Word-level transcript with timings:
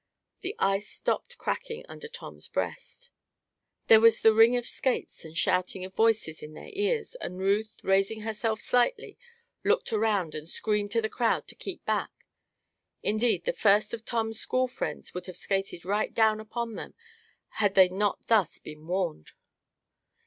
The 0.41 0.55
ice 0.57 0.89
stopped 0.89 1.37
cracking 1.37 1.85
under 1.87 2.07
Tom's 2.07 2.47
breast. 2.47 3.11
There 3.85 3.99
was 3.99 4.21
the 4.21 4.33
ring 4.33 4.57
of 4.57 4.65
skates 4.65 5.23
and 5.23 5.37
shouting 5.37 5.85
of 5.85 5.93
voices 5.93 6.41
in 6.41 6.55
their 6.55 6.71
ears, 6.73 7.13
and 7.21 7.37
Ruth, 7.37 7.75
raising 7.83 8.21
herself 8.21 8.61
slightly, 8.61 9.19
looked 9.63 9.93
around 9.93 10.33
and 10.33 10.49
screamed 10.49 10.89
to 10.93 11.03
the 11.03 11.07
crowd 11.09 11.47
to 11.49 11.53
keep 11.55 11.85
back. 11.85 12.25
Indeed, 13.03 13.45
the 13.45 13.53
first 13.53 13.93
of 13.93 14.03
Tom's 14.03 14.39
school 14.39 14.67
friends 14.67 15.13
would 15.13 15.27
have 15.27 15.37
skated 15.37 15.85
right 15.85 16.11
down 16.11 16.39
upon 16.39 16.73
them 16.73 16.95
had 17.59 17.75
they 17.75 17.87
not 17.87 18.25
thus 18.25 18.57
been 18.57 18.87
warned. 18.87 19.33